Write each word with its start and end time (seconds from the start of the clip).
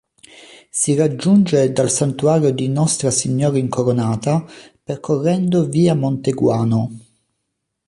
Si 0.71 0.95
raggiunge 0.95 1.71
dal 1.71 1.91
Santuario 1.91 2.49
di 2.49 2.67
Nostra 2.69 3.11
Signora 3.11 3.59
Incoronata 3.59 4.43
percorrendo 4.83 5.67
via 5.69 5.93
Monte 5.93 6.31
Guano. 6.31 6.91